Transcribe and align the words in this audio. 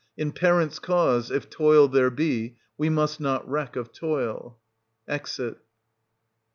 In 0.17 0.31
parents' 0.31 0.79
cause, 0.79 1.29
if 1.29 1.47
toil 1.47 1.87
there 1.87 2.09
be, 2.09 2.57
we 2.75 2.89
must 2.89 3.19
not 3.19 3.47
reck 3.47 3.75
of 3.75 3.93
toil. 3.93 4.57
\Exit. 5.07 5.59